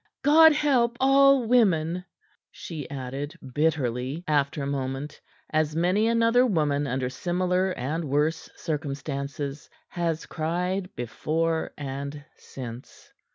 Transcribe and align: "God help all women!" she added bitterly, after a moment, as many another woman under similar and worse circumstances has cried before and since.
"God 0.23 0.51
help 0.53 0.97
all 0.99 1.43
women!" 1.45 2.05
she 2.49 2.89
added 2.89 3.35
bitterly, 3.53 4.23
after 4.27 4.63
a 4.63 4.65
moment, 4.65 5.21
as 5.51 5.75
many 5.75 6.07
another 6.07 6.43
woman 6.43 6.87
under 6.87 7.07
similar 7.07 7.69
and 7.77 8.05
worse 8.05 8.49
circumstances 8.55 9.69
has 9.89 10.25
cried 10.25 10.89
before 10.95 11.71
and 11.77 12.25
since. 12.35 13.13